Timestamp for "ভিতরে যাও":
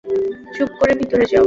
0.99-1.39